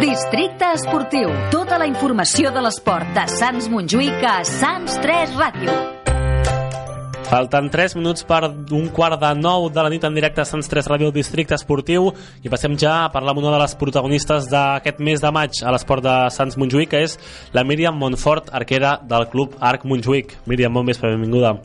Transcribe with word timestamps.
Districte 0.00 0.64
Esportiu. 0.72 1.28
Tota 1.52 1.76
la 1.76 1.84
informació 1.84 2.48
de 2.54 2.60
l'esport 2.64 3.10
de 3.12 3.20
Sants 3.28 3.66
Montjuïc 3.68 4.22
a 4.24 4.38
Sants 4.48 4.94
3 5.02 5.34
Ràdio. 5.36 5.74
Falten 7.26 7.68
3 7.68 7.98
minuts 7.98 8.24
per 8.24 8.46
un 8.48 8.86
quart 8.96 9.20
de 9.20 9.34
9 9.36 9.68
de 9.74 9.84
la 9.84 9.90
nit 9.92 10.06
en 10.08 10.16
directe 10.16 10.40
a 10.40 10.46
Sants 10.48 10.72
3 10.72 10.88
Ràdio 10.88 11.10
Districte 11.12 11.52
Esportiu 11.58 12.08
i 12.40 12.48
passem 12.48 12.78
ja 12.80 12.94
a 13.02 13.10
parlar 13.12 13.34
amb 13.34 13.42
una 13.42 13.52
de 13.52 13.58
les 13.60 13.76
protagonistes 13.82 14.48
d'aquest 14.48 15.02
mes 15.04 15.20
de 15.20 15.32
maig 15.36 15.60
a 15.60 15.74
l'esport 15.76 16.06
de 16.06 16.14
Sants 16.32 16.56
Montjuïc 16.56 16.94
que 16.94 17.02
és 17.04 17.18
la 17.52 17.66
Míriam 17.68 18.00
Montfort, 18.00 18.48
arquera 18.56 18.96
del 19.04 19.28
club 19.28 19.60
Arc 19.60 19.84
Montjuïc. 19.84 20.38
Míriam, 20.48 20.80
bon 20.80 20.88
vespre, 20.88 21.12
benvinguda. 21.12 21.58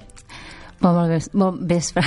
Bon, 0.85 0.93
bon, 0.93 1.07
vespre. 1.09 1.33
bon 1.41 1.55
vespre. 1.65 2.03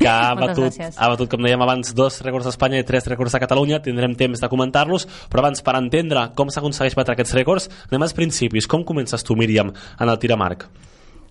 que 0.00 0.08
ha 0.08 0.32
batut, 0.38 0.70
gràcies. 0.72 0.96
ha 0.96 1.08
batut, 1.12 1.28
com 1.28 1.42
dèiem 1.44 1.60
abans, 1.60 1.90
dos 1.92 2.22
rècords 2.24 2.46
d'Espanya 2.48 2.80
i 2.80 2.86
tres 2.88 3.04
rècords 3.12 3.34
de 3.36 3.40
Catalunya. 3.42 3.82
Tindrem 3.84 4.14
temps 4.16 4.40
de 4.40 4.48
comentar-los, 4.48 5.04
però 5.28 5.44
abans, 5.44 5.60
per 5.60 5.74
entendre 5.76 6.30
com 6.38 6.48
s'aconsegueix 6.48 6.96
batre 6.96 7.12
aquests 7.12 7.36
rècords, 7.36 7.68
anem 7.90 8.06
als 8.06 8.16
principis. 8.16 8.64
Com 8.70 8.86
comences 8.88 9.20
tu, 9.26 9.36
Míriam, 9.36 9.74
en 10.00 10.08
el 10.08 10.16
tir 10.22 10.32
a 10.32 10.38
marc? 10.40 10.64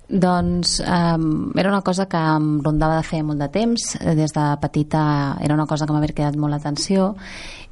Doncs 0.09 0.79
um, 0.81 1.51
era 1.57 1.69
una 1.69 1.81
cosa 1.85 2.07
que 2.09 2.17
em 2.17 2.47
rondava 2.65 2.95
de 2.97 3.05
fer 3.05 3.23
molt 3.25 3.41
de 3.41 3.49
temps. 3.53 3.91
Eh, 4.01 4.15
Des 4.17 4.33
de 4.33 4.45
petita 4.61 5.01
era 5.41 5.53
una 5.57 5.65
cosa 5.69 5.85
que 5.85 5.93
m'havia 5.93 6.15
quedat 6.17 6.37
molt 6.37 6.53
l'atenció 6.53 7.15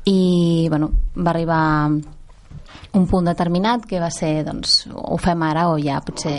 i 0.10 0.68
bueno, 0.70 0.92
va 1.18 1.32
arribar 1.34 1.62
un 2.98 3.06
punt 3.10 3.26
determinat 3.30 3.86
que 3.86 4.00
va 4.02 4.10
ser 4.14 4.44
doncs, 4.46 4.88
ho 4.94 5.18
fem 5.22 5.42
ara 5.50 5.68
o 5.70 5.78
ja 5.82 5.98
potser 6.06 6.38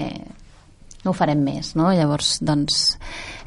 no 1.08 1.14
ho 1.14 1.16
farem 1.16 1.40
més, 1.40 1.72
no? 1.78 1.88
Llavors, 1.96 2.36
doncs, 2.44 2.98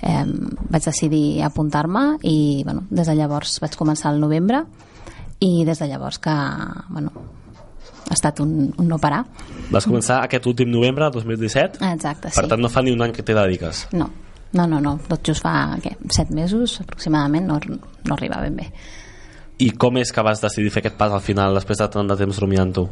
eh, 0.02 0.26
vaig 0.74 0.88
decidir 0.88 1.44
apuntar-me 1.46 2.18
i, 2.26 2.64
bueno, 2.66 2.88
des 2.90 3.06
de 3.08 3.16
llavors 3.20 3.60
vaig 3.62 3.78
començar 3.78 4.10
al 4.10 4.20
novembre 4.24 4.64
i 5.46 5.62
des 5.66 5.78
de 5.82 5.88
llavors 5.90 6.18
que, 6.22 6.34
bueno, 6.90 7.14
ha 8.10 8.18
estat 8.18 8.42
un, 8.44 8.72
un 8.82 8.90
no 8.90 8.98
parar. 9.02 9.22
Vas 9.72 9.86
començar 9.88 10.24
aquest 10.26 10.50
últim 10.50 10.72
novembre 10.74 11.08
de 11.08 11.22
2017, 11.22 11.86
Exacte, 11.94 12.32
sí. 12.32 12.40
per 12.42 12.50
tant 12.50 12.62
no 12.62 12.72
fa 12.72 12.84
ni 12.84 12.96
un 12.96 13.06
any 13.06 13.14
que 13.16 13.24
t'hi 13.26 13.38
dediques. 13.38 13.86
No, 13.94 14.10
no, 14.58 14.66
no, 14.68 14.82
no. 14.82 14.98
tot 15.08 15.32
just 15.32 15.46
fa 15.46 15.78
què, 15.84 15.96
set 16.12 16.34
mesos 16.36 16.80
aproximadament, 16.82 17.48
no, 17.48 17.60
no 17.62 18.18
arriba 18.18 18.42
ben 18.44 18.58
bé. 18.58 18.72
I 19.62 19.70
com 19.78 20.02
és 20.02 20.10
que 20.10 20.26
vas 20.26 20.42
decidir 20.42 20.74
fer 20.74 20.82
aquest 20.82 20.98
pas 20.98 21.14
al 21.14 21.22
final, 21.22 21.54
després 21.56 21.78
de 21.78 21.88
tant 21.94 22.10
de 22.10 22.18
temps 22.18 22.42
rumiant-ho? 22.42 22.88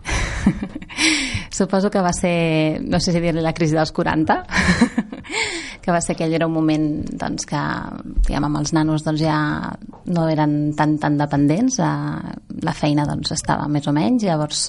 Suposo 1.60 1.90
que 1.92 2.00
va 2.00 2.14
ser, 2.16 2.80
no 2.80 2.96
sé 3.04 3.12
si 3.12 3.20
dir-li 3.20 3.42
la 3.44 3.52
crisi 3.52 3.76
dels 3.76 3.90
40, 3.92 4.34
que 5.84 5.92
va 5.92 5.98
ser 6.00 6.14
aquell 6.14 6.32
era 6.32 6.46
un 6.48 6.54
moment 6.54 6.86
doncs, 7.20 7.44
que 7.50 7.60
diguem, 8.24 8.46
amb 8.46 8.60
els 8.62 8.72
nanos 8.72 9.04
doncs, 9.04 9.20
ja 9.20 9.40
no 10.08 10.24
eren 10.32 10.54
tan, 10.78 10.94
tan 11.02 11.18
dependents, 11.20 11.76
eh, 11.84 12.32
la 12.64 12.72
feina 12.72 13.04
doncs, 13.04 13.34
estava 13.36 13.68
més 13.68 13.84
o 13.84 13.92
menys, 13.92 14.24
llavors 14.24 14.62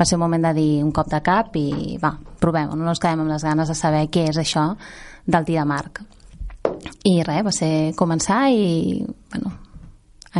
va 0.00 0.08
ser 0.08 0.16
un 0.16 0.24
moment 0.24 0.48
de 0.48 0.54
dir 0.56 0.70
un 0.80 0.94
cop 0.96 1.12
de 1.12 1.20
cap 1.28 1.60
i 1.60 1.98
va, 2.00 2.14
provem, 2.40 2.72
no 2.72 2.88
ens 2.88 3.04
quedem 3.04 3.26
amb 3.26 3.34
les 3.34 3.44
ganes 3.44 3.68
de 3.68 3.76
saber 3.76 4.06
què 4.08 4.30
és 4.32 4.40
això 4.40 4.64
del 5.28 5.44
tir 5.44 5.60
de 5.60 5.68
marc. 5.68 6.00
I 7.04 7.18
res, 7.20 7.44
va 7.44 7.52
ser 7.52 7.72
començar 8.00 8.46
i 8.48 9.04
bueno, 9.04 9.52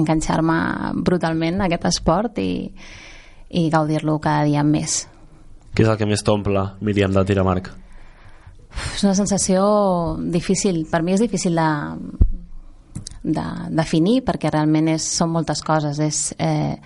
enganxar-me 0.00 0.60
brutalment 1.04 1.60
a 1.60 1.68
aquest 1.68 1.90
esport 1.92 2.40
i, 2.40 2.52
i 3.52 3.68
gaudir-lo 3.68 4.16
cada 4.16 4.48
dia 4.48 4.64
més. 4.64 5.02
Què 5.74 5.84
és 5.84 5.88
el 5.90 5.98
que 6.00 6.08
més 6.08 6.24
t'omple, 6.26 6.64
Míriam, 6.82 7.12
del 7.14 7.26
tir 7.28 7.38
a 7.38 7.46
marc? 7.46 7.70
És 8.94 9.04
una 9.04 9.14
sensació 9.18 9.62
difícil, 10.32 10.84
per 10.90 11.02
mi 11.02 11.14
és 11.14 11.22
difícil 11.22 11.58
de, 11.58 11.70
de 13.22 13.46
definir 13.76 14.20
perquè 14.26 14.52
realment 14.52 14.92
és, 14.94 15.06
són 15.18 15.32
moltes 15.34 15.62
coses. 15.66 16.00
És 16.02 16.22
eh, 16.38 16.76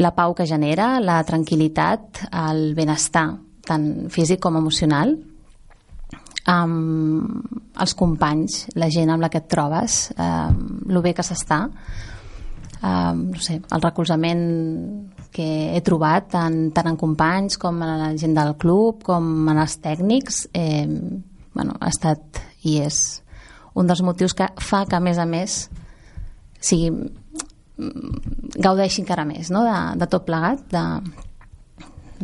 la 0.00 0.14
pau 0.14 0.34
que 0.34 0.46
genera, 0.46 0.98
la 1.00 1.20
tranquil·litat, 1.26 2.26
el 2.48 2.66
benestar, 2.78 3.28
tant 3.64 3.86
físic 4.12 4.42
com 4.42 4.58
emocional, 4.60 5.14
amb 6.50 7.80
els 7.80 7.94
companys, 7.96 8.64
la 8.76 8.90
gent 8.92 9.10
amb 9.14 9.24
la 9.24 9.30
que 9.32 9.40
et 9.40 9.48
trobes, 9.50 10.10
eh, 10.12 10.50
el 10.90 11.00
bé 11.02 11.14
que 11.16 11.24
s'està, 11.24 11.62
eh, 12.82 13.12
no 13.14 13.40
sé, 13.40 13.60
el 13.64 13.84
recolzament 13.86 14.44
que 15.34 15.46
he 15.74 15.82
trobat 15.82 16.28
tant, 16.36 16.58
tant 16.74 16.88
en 16.92 16.98
companys 17.00 17.58
com 17.60 17.80
en 17.82 17.92
la 17.98 18.12
gent 18.20 18.36
del 18.36 18.54
club 18.60 19.02
com 19.06 19.48
en 19.50 19.58
els 19.58 19.76
tècnics 19.82 20.44
eh, 20.54 20.86
bueno, 21.54 21.74
ha 21.80 21.90
estat 21.90 22.40
i 22.62 22.78
és 22.84 23.00
un 23.74 23.90
dels 23.90 24.02
motius 24.06 24.36
que 24.38 24.46
fa 24.62 24.84
que 24.86 24.96
a 24.96 25.02
més 25.02 25.18
a 25.18 25.26
més 25.26 25.56
sigui 26.62 26.92
mm, 26.94 28.54
gaudeixi 28.62 29.02
encara 29.02 29.26
més 29.26 29.50
no? 29.50 29.64
de, 29.66 29.78
de 30.00 30.10
tot 30.10 30.26
plegat 30.28 30.62
de, 30.70 30.84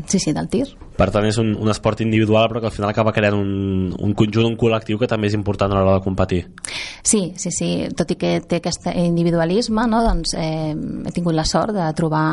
sí, 0.07 0.19
sí, 0.19 0.33
del 0.37 0.49
tir 0.49 0.65
Per 1.01 1.07
tant, 1.09 1.25
és 1.25 1.39
un, 1.41 1.55
un 1.57 1.71
esport 1.73 2.03
individual, 2.05 2.51
però 2.51 2.61
que 2.61 2.69
al 2.69 2.75
final 2.75 2.91
acaba 2.91 3.13
creant 3.17 3.39
un, 3.39 3.53
un 3.97 4.11
conjunt, 4.13 4.45
un 4.51 4.57
col·lectiu 4.61 4.99
que 5.01 5.09
també 5.09 5.31
és 5.31 5.37
important 5.39 5.73
a 5.73 5.79
l'hora 5.79 5.97
de 5.97 6.05
competir. 6.05 6.43
Sí, 7.01 7.23
sí, 7.41 7.53
sí, 7.57 7.71
tot 7.97 8.13
i 8.13 8.19
que 8.21 8.35
té 8.45 8.59
aquest 8.61 8.91
individualisme, 8.93 9.87
no, 9.89 10.03
doncs 10.05 10.35
eh, 10.37 10.75
he 10.75 11.15
tingut 11.17 11.37
la 11.39 11.47
sort 11.49 11.73
de 11.73 11.87
trobar 11.97 12.27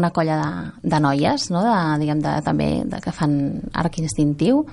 una 0.00 0.12
colla 0.16 0.38
de, 0.40 0.88
de 0.94 1.02
noies, 1.04 1.50
no, 1.52 1.60
de, 1.66 1.76
diguem, 2.00 2.24
de, 2.24 2.38
també 2.46 2.70
de, 2.88 3.02
que 3.04 3.12
fan 3.12 3.36
arc 3.82 4.00
instintiu, 4.00 4.64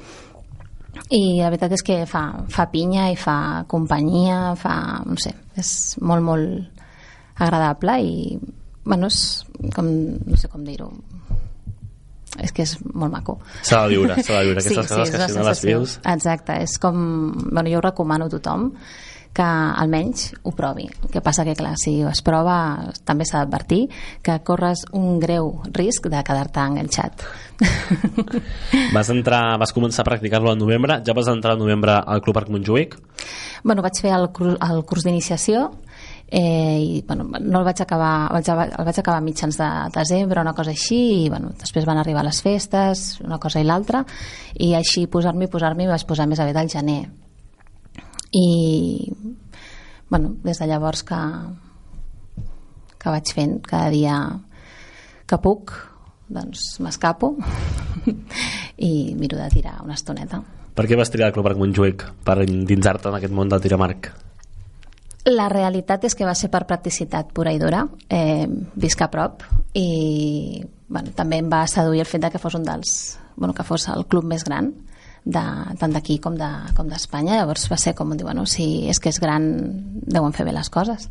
i 1.11 1.21
la 1.41 1.51
veritat 1.51 1.75
és 1.75 1.83
que 1.85 1.99
fa, 2.09 2.23
fa 2.47 2.69
pinya 2.71 3.09
i 3.11 3.19
fa 3.19 3.65
companyia, 3.67 4.55
fa, 4.59 4.77
no 5.03 5.19
sé, 5.19 5.33
és 5.59 5.71
molt, 5.99 6.23
molt 6.23 7.43
agradable 7.43 7.99
i, 8.07 8.39
bueno, 8.87 9.11
és 9.11 9.43
com, 9.75 9.91
no 10.23 10.39
sé 10.39 10.49
com 10.51 10.63
dir-ho, 10.63 10.89
és 12.43 12.53
que 12.53 12.65
és 12.67 12.77
molt 12.93 13.13
maco. 13.13 13.39
S'ha 13.61 13.83
de 13.85 13.95
viure, 13.95 14.17
s'ha 14.21 14.39
de 14.41 14.47
viure 14.49 14.59
aquestes 14.61 14.89
coses 14.91 15.09
és 15.09 15.15
que 15.15 15.27
si 15.31 15.39
no 15.39 15.45
les 15.47 15.65
vius... 15.65 15.99
Exacte, 16.05 16.57
és 16.63 16.77
com... 16.81 16.97
Bueno, 17.47 17.67
jo 17.71 17.79
ho 17.79 17.85
recomano 17.85 18.27
a 18.27 18.33
tothom 18.33 18.71
que 19.37 19.45
almenys 19.45 20.31
ho 20.49 20.51
provi. 20.57 20.87
El 20.89 21.11
que 21.13 21.21
passa 21.21 21.45
que, 21.45 21.53
clar, 21.57 21.75
si 21.77 21.99
es 22.09 22.23
prova 22.25 22.57
també 23.05 23.25
s'ha 23.27 23.43
d'advertir 23.43 23.83
que 24.25 24.39
corres 24.45 24.87
un 24.97 25.19
greu 25.21 25.51
risc 25.75 26.09
de 26.09 26.23
quedar-te 26.25 26.63
enganxat. 26.63 27.25
Vas 28.95 29.09
entrar, 29.13 29.57
vas 29.57 29.73
començar 29.73 30.03
a 30.03 30.09
practicar-lo 30.09 30.51
al 30.51 30.59
novembre, 30.59 30.99
ja 31.05 31.15
vas 31.17 31.29
entrar 31.31 31.55
al 31.55 31.61
novembre 31.61 31.95
al 31.97 32.21
Club 32.21 32.37
Arc 32.37 32.51
Montjuïc, 32.53 32.93
bueno, 33.63 33.81
vaig 33.81 33.97
fer 34.01 34.13
el, 34.13 34.27
el 34.29 34.83
curs 34.85 35.07
d'iniciació 35.07 35.71
eh, 36.27 36.79
i 36.79 37.03
bueno, 37.07 37.23
no 37.23 37.59
el 37.59 37.65
vaig 37.65 37.81
acabar 37.81 38.29
vaig, 38.33 38.49
el 38.49 38.85
vaig 38.85 38.99
acabar 38.99 39.19
a 39.21 39.23
mitjans 39.23 39.57
de 39.57 39.69
desembre 39.95 40.41
una 40.41 40.53
cosa 40.53 40.73
així 40.75 40.99
i 41.23 41.29
bueno, 41.29 41.53
després 41.55 41.87
van 41.87 42.01
arribar 42.01 42.25
les 42.27 42.41
festes 42.43 43.21
una 43.23 43.39
cosa 43.39 43.61
i 43.63 43.67
l'altra 43.67 44.03
i 44.53 44.73
així 44.75 45.07
posar-m'hi, 45.07 45.47
posar-m'hi 45.47 45.87
vaig 45.87 46.05
posar 46.07 46.27
més 46.27 46.41
aviat 46.43 46.59
al 46.59 46.71
gener 46.73 46.99
i 48.35 49.07
bueno, 50.09 50.35
des 50.43 50.59
de 50.59 50.67
llavors 50.67 51.03
que 51.07 51.21
que 52.97 53.13
vaig 53.13 53.33
fent 53.33 53.61
cada 53.63 53.89
dia 53.93 54.19
que 55.27 55.39
puc 55.39 55.71
doncs 56.27 56.81
m'escapo 56.83 57.37
i 58.89 59.15
miro 59.15 59.39
de 59.39 59.47
tirar 59.53 59.79
una 59.85 59.95
estoneta 59.95 60.43
per 60.75 60.85
què 60.85 60.97
vas 60.99 61.09
triar 61.09 61.31
el 61.31 61.33
Club 61.33 61.47
Arc 61.49 61.57
Montjuïc? 61.57 62.03
Per 62.21 62.35
endinsar-te 62.43 63.09
en 63.09 63.15
aquest 63.17 63.33
món 63.33 63.49
del 63.49 63.63
tir 63.63 63.71
a 63.73 63.79
marc? 63.81 64.11
La 65.27 65.49
realitat 65.51 66.05
és 66.07 66.15
que 66.15 66.23
va 66.25 66.33
ser 66.39 66.47
per 66.53 66.63
practicitat 66.69 67.33
pura 67.35 67.51
i 67.51 67.59
dura. 67.59 67.81
Eh, 68.09 68.47
visc 68.79 69.01
a 69.03 69.09
prop 69.11 69.43
i 69.75 70.63
bueno, 70.87 71.11
també 71.15 71.41
em 71.43 71.49
va 71.51 71.65
seduir 71.67 71.99
el 71.99 72.07
fet 72.07 72.21
de 72.23 72.29
que 72.31 72.39
fos 72.39 72.55
un 72.55 72.63
dels 72.63 73.17
bueno, 73.35 73.53
que 73.53 73.65
fos 73.67 73.89
el 73.91 74.05
club 74.07 74.23
més 74.23 74.45
gran 74.47 74.71
de, 75.27 75.41
tant 75.81 75.91
d'aquí 75.91 76.15
com 76.23 76.37
de- 76.39 76.71
com 76.77 76.87
d'Espanya 76.87 77.33
de, 77.33 77.39
llavors 77.41 77.67
va 77.69 77.75
ser 77.77 77.93
com 77.93 78.15
dir, 78.15 78.23
bueno, 78.23 78.45
si 78.47 78.87
és 78.87 78.99
que 79.03 79.09
és 79.11 79.19
gran 79.19 79.43
deuen 80.07 80.31
fer 80.33 80.45
bé 80.47 80.53
les 80.55 80.69
coses 80.71 81.09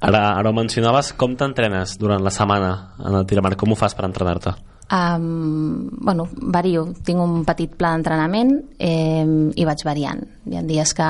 Ara, 0.00 0.38
ara 0.38 0.48
ho 0.48 0.54
mencionaves, 0.56 1.12
com 1.12 1.36
t'entrenes 1.36 1.98
durant 1.98 2.22
la 2.24 2.30
setmana 2.30 2.94
en 3.04 3.14
el 3.18 3.26
tir 3.26 3.38
a 3.38 3.42
marc? 3.42 3.58
Com 3.58 3.72
ho 3.74 3.76
fas 3.76 3.94
per 3.98 4.04
entrenar-te? 4.06 4.52
Um, 4.90 5.90
bueno, 6.00 6.28
vario. 6.32 6.86
Tinc 7.04 7.20
un 7.20 7.42
petit 7.44 7.74
pla 7.76 7.90
d'entrenament 7.92 8.54
eh, 8.80 9.24
i 9.52 9.66
vaig 9.68 9.84
variant. 9.84 10.22
Hi 10.48 10.56
ha 10.56 10.62
dies 10.64 10.94
que, 10.96 11.08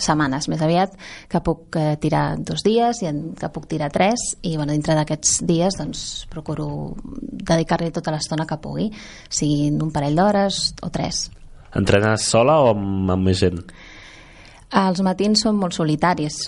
setmanes 0.00 0.48
més 0.48 0.62
aviat, 0.64 0.94
que 1.28 1.42
puc 1.44 1.76
eh, 1.76 1.96
tirar 2.00 2.38
dos 2.40 2.64
dies, 2.64 3.02
i 3.04 3.12
que 3.36 3.50
puc 3.52 3.68
tirar 3.68 3.90
tres, 3.92 4.30
i 4.40 4.56
bueno, 4.56 4.72
dintre 4.72 4.96
d'aquests 4.96 5.42
dies 5.48 5.76
doncs, 5.76 6.06
procuro 6.32 6.70
dedicar-li 7.04 7.92
tota 7.92 8.14
l'estona 8.16 8.48
que 8.48 8.60
pugui, 8.62 8.88
siguin 9.28 9.76
un 9.84 9.92
parell 9.92 10.16
d'hores 10.16 10.62
o 10.80 10.88
tres. 10.94 11.26
Entrenes 11.76 12.24
sola 12.24 12.62
o 12.64 12.72
amb, 12.72 13.12
amb 13.12 13.28
més 13.28 13.44
gent? 13.44 13.60
Els 14.68 15.00
matins 15.00 15.40
són 15.46 15.56
molt 15.56 15.72
solitaris, 15.72 16.42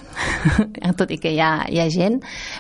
tot 1.01 1.13
i 1.13 1.17
que 1.21 1.33
hi 1.33 1.39
ha, 1.41 1.53
hi 1.73 1.81
ha 1.81 1.89
gent, 1.93 2.19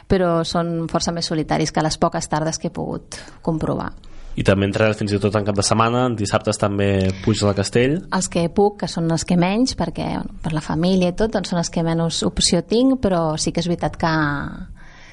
però 0.08 0.40
són 0.48 0.86
força 0.88 1.12
més 1.12 1.28
solitaris 1.28 1.72
que 1.72 1.84
les 1.84 1.98
poques 2.00 2.28
tardes 2.32 2.58
que 2.58 2.70
he 2.70 2.74
pogut 2.74 3.20
comprovar. 3.44 3.90
I 4.38 4.44
també 4.46 4.64
entrenes 4.68 4.96
fins 4.96 5.12
i 5.12 5.18
tot 5.20 5.34
en 5.36 5.44
cap 5.44 5.56
de 5.58 5.64
setmana, 5.66 6.06
en 6.08 6.14
dissabtes 6.16 6.56
també 6.60 7.10
puges 7.24 7.42
al 7.44 7.56
castell. 7.58 7.98
Els 8.16 8.30
que 8.32 8.46
puc, 8.54 8.78
que 8.80 8.88
són 8.88 9.10
els 9.10 9.26
que 9.28 9.36
menys, 9.36 9.74
perquè 9.76 10.06
bueno, 10.14 10.38
per 10.40 10.54
la 10.54 10.62
família 10.64 11.10
i 11.10 11.16
tot, 11.18 11.34
doncs 11.34 11.50
són 11.52 11.60
els 11.60 11.70
que 11.72 11.84
menys 11.84 12.22
opció 12.24 12.62
tinc, 12.64 13.00
però 13.02 13.34
sí 13.36 13.52
que 13.52 13.60
és 13.60 13.68
veritat 13.68 13.98
que, 14.00 14.12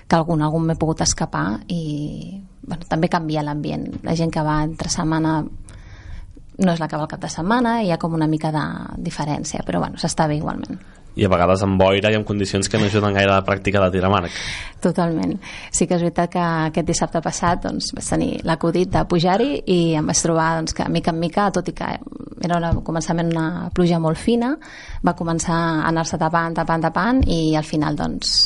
que 0.07 0.19
algun, 0.19 0.45
algun 0.45 0.69
m'he 0.69 0.77
pogut 0.79 1.01
escapar 1.03 1.47
i 1.67 1.81
bueno, 2.61 2.88
també 2.88 3.09
canvia 3.09 3.44
l'ambient 3.44 3.89
la 4.05 4.15
gent 4.15 4.31
que 4.31 4.44
va 4.45 4.61
entre 4.63 4.91
setmana 4.91 5.41
no 6.57 6.74
és 6.74 6.80
la 6.81 6.88
que 6.88 6.98
va 6.98 7.07
al 7.07 7.12
cap 7.12 7.24
de 7.24 7.31
setmana 7.31 7.81
hi 7.83 7.92
ha 7.92 8.01
com 8.01 8.13
una 8.18 8.27
mica 8.27 8.51
de 8.51 8.68
diferència 9.09 9.63
però 9.65 9.83
bueno, 9.83 10.00
s'està 10.01 10.27
bé 10.27 10.39
igualment 10.42 10.80
i 11.18 11.25
a 11.25 11.31
vegades 11.33 11.63
amb 11.65 11.80
boira 11.81 12.12
i 12.13 12.18
amb 12.18 12.27
condicions 12.27 12.69
que 12.69 12.77
no 12.77 12.88
ajuden 12.88 13.15
gaire 13.18 13.31
a 13.31 13.39
la 13.39 13.45
pràctica 13.45 13.81
de 13.81 13.89
tir 13.95 14.04
a 14.06 14.12
marc. 14.13 14.33
Totalment. 14.83 15.33
Sí 15.74 15.88
que 15.89 15.98
és 15.98 16.04
veritat 16.06 16.31
que 16.36 16.44
aquest 16.69 16.88
dissabte 16.88 17.21
passat 17.25 17.63
doncs, 17.65 17.89
vaig 17.98 18.12
tenir 18.13 18.30
l'acudit 18.45 18.92
de 18.94 19.04
pujar-hi 19.09 19.50
i 19.65 19.80
em 19.98 20.12
vaig 20.12 20.21
trobar 20.21 20.51
doncs, 20.59 20.77
que 20.77 20.86
mica 20.94 21.15
en 21.15 21.19
mica, 21.24 21.50
tot 21.54 21.74
i 21.74 21.75
que 21.77 21.89
era 22.45 22.62
una, 22.62 22.71
començament 22.86 23.33
una 23.33 23.48
pluja 23.74 24.00
molt 24.00 24.21
fina, 24.21 24.54
va 25.01 25.18
començar 25.18 25.57
a 25.57 25.89
anar-se 25.89 26.21
tapant, 26.21 26.62
tapant, 26.62 26.86
tapant 26.86 27.25
i 27.25 27.57
al 27.57 27.65
final 27.65 27.98
doncs, 27.98 28.38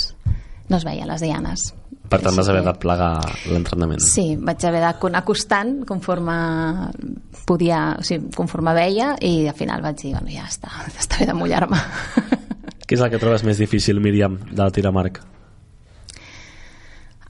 no 0.71 0.79
es 0.79 0.87
veien 0.87 1.11
les 1.11 1.27
dianes. 1.27 1.71
Per 2.11 2.19
tant, 2.19 2.35
vas 2.35 2.49
haver 2.51 2.63
de 2.65 2.73
plegar 2.75 3.13
l'entrenament. 3.47 4.01
Sí, 4.03 4.33
vaig 4.35 4.63
haver 4.67 4.81
d'anar 4.83 5.21
acostant 5.21 5.77
conforme 5.87 6.35
podia, 7.47 7.95
o 7.99 8.03
sigui, 8.03 8.33
conforme 8.35 8.73
veia 8.75 9.13
i 9.23 9.47
al 9.47 9.55
final 9.55 9.83
vaig 9.85 10.01
dir, 10.01 10.11
bueno, 10.17 10.27
ja 10.33 10.43
està, 10.49 10.73
està 11.01 11.21
bé 11.21 11.29
de 11.31 11.37
mullar-me. 11.39 11.79
Què 12.85 12.97
és 12.97 13.03
el 13.05 13.13
que 13.13 13.21
trobes 13.21 13.45
més 13.47 13.61
difícil, 13.61 14.01
Míriam, 14.03 14.35
de 14.51 14.67
tirar 14.75 14.91
marc? 14.91 15.21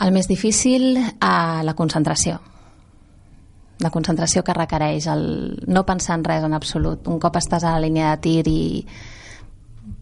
El 0.01 0.09
més 0.15 0.25
difícil, 0.25 0.97
a 1.21 1.61
la 1.61 1.75
concentració. 1.77 2.39
La 3.85 3.91
concentració 3.93 4.41
que 4.41 4.55
requereix, 4.57 5.05
el 5.13 5.23
no 5.69 5.85
pensar 5.85 6.17
en 6.17 6.25
res 6.25 6.45
en 6.45 6.57
absolut. 6.57 7.05
Un 7.05 7.21
cop 7.21 7.37
estàs 7.37 7.61
a 7.61 7.75
la 7.75 7.85
línia 7.85 8.15
de 8.15 8.21
tir 8.25 8.49
i 8.49 8.61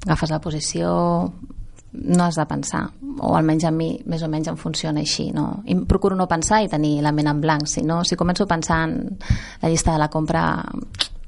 agafes 0.06 0.31
la 0.31 0.40
posició, 0.40 0.94
no 1.94 2.24
has 2.24 2.36
de 2.38 2.45
pensar, 2.45 2.83
o 3.19 3.36
almenys 3.36 3.65
a 3.65 3.71
mi 3.74 3.91
més 4.06 4.24
o 4.24 4.30
menys 4.30 4.51
em 4.51 4.57
funciona 4.57 5.01
així. 5.01 5.30
No? 5.36 5.63
I 5.65 5.77
procuro 5.89 6.15
no 6.15 6.30
pensar 6.30 6.62
i 6.63 6.69
tenir 6.71 7.00
la 7.06 7.13
ment 7.15 7.31
en 7.31 7.41
blanc, 7.41 7.68
si 7.68 7.81
no, 7.81 8.03
si 8.03 8.18
començo 8.19 8.47
en 8.50 9.18
la 9.62 9.69
llista 9.69 9.91
de 9.91 10.00
la 10.00 10.09
compra 10.09 10.65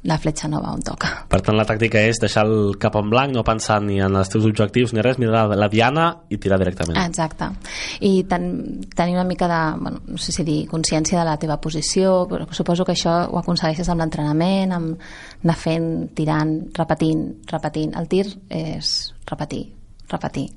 la 0.03 0.17
fletxa 0.17 0.47
no 0.49 0.61
va 0.61 0.71
on 0.73 0.81
toca. 0.81 1.09
Per 1.29 1.39
tant, 1.45 1.55
la 1.57 1.65
tàctica 1.67 2.01
és 2.09 2.19
deixar 2.21 2.43
el 2.47 2.77
cap 2.81 2.95
en 2.97 3.09
blanc, 3.11 3.33
no 3.35 3.43
pensar 3.45 3.77
ni 3.85 3.99
en 4.01 4.15
els 4.17 4.31
teus 4.33 4.47
objectius 4.49 4.95
ni 4.95 5.03
res, 5.05 5.19
mirar 5.21 5.43
la 5.53 5.69
diana 5.69 6.07
i 6.29 6.39
tirar 6.41 6.57
directament. 6.61 6.97
Exacte. 7.03 7.51
I 8.07 8.23
ten, 8.29 8.47
tenir 8.95 9.13
una 9.19 9.27
mica 9.27 9.49
de, 9.51 9.59
bueno, 9.81 10.01
no 10.07 10.17
sé 10.21 10.33
si 10.33 10.45
dir, 10.47 10.63
consciència 10.71 11.19
de 11.19 11.27
la 11.27 11.37
teva 11.41 11.59
posició, 11.61 12.25
suposo 12.49 12.85
que 12.87 12.95
això 12.95 13.19
ho 13.29 13.37
aconsegueixes 13.41 13.91
amb 13.93 14.01
l'entrenament, 14.01 14.73
amb 14.73 15.05
anar 15.43 15.57
fent, 15.57 15.91
tirant, 16.17 16.55
repetint, 16.77 17.27
repetint. 17.51 17.93
El 17.97 18.09
tir 18.09 18.25
és 18.49 18.95
repetir, 19.29 19.67
repetir 20.11 20.47